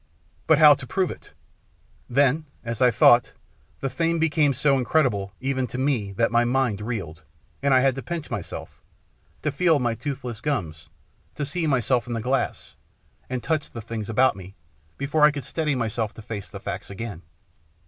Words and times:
But 0.47 0.57
how 0.57 0.73
to 0.73 0.87
prove 0.87 1.11
it? 1.11 1.31
Then, 2.09 2.47
as 2.63 2.81
I 2.81 2.89
thought, 2.89 3.33
the 3.81 3.87
thing 3.91 4.17
became 4.17 4.51
so 4.51 4.75
incredible, 4.79 5.31
even 5.39 5.67
to 5.67 5.77
me, 5.77 6.11
that 6.13 6.31
my 6.31 6.43
mind 6.43 6.81
reeled, 6.81 7.21
and 7.61 7.71
I 7.71 7.81
had 7.81 7.93
to 7.93 8.01
pinch 8.01 8.31
myself, 8.31 8.81
to 9.43 9.51
feel 9.51 9.77
my 9.77 9.93
toothless 9.93 10.41
gums, 10.41 10.89
to 11.35 11.45
see 11.45 11.67
myself 11.67 12.07
in 12.07 12.13
the 12.13 12.19
glass, 12.21 12.75
and 13.29 13.43
touch 13.43 13.69
the 13.69 13.79
things 13.79 14.09
about 14.09 14.35
me, 14.35 14.55
before 14.97 15.23
I 15.23 15.29
could 15.29 15.45
steady 15.45 15.75
myself 15.75 16.15
to 16.15 16.23
face 16.23 16.49
the 16.49 16.59
facts 16.59 16.89
again. 16.89 17.21